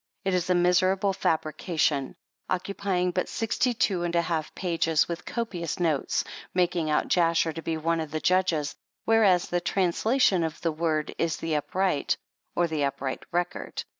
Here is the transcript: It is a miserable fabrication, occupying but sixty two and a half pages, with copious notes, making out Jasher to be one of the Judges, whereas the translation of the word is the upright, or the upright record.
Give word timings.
It 0.25 0.33
is 0.33 0.49
a 0.49 0.55
miserable 0.55 1.13
fabrication, 1.13 2.15
occupying 2.49 3.11
but 3.11 3.29
sixty 3.29 3.71
two 3.75 4.01
and 4.01 4.15
a 4.15 4.21
half 4.23 4.51
pages, 4.55 5.07
with 5.07 5.25
copious 5.27 5.79
notes, 5.79 6.23
making 6.55 6.89
out 6.89 7.07
Jasher 7.07 7.53
to 7.53 7.61
be 7.61 7.77
one 7.77 7.99
of 7.99 8.09
the 8.09 8.19
Judges, 8.19 8.75
whereas 9.05 9.49
the 9.49 9.61
translation 9.61 10.43
of 10.43 10.59
the 10.61 10.71
word 10.71 11.13
is 11.19 11.37
the 11.37 11.53
upright, 11.53 12.17
or 12.55 12.65
the 12.65 12.83
upright 12.83 13.23
record. 13.31 13.83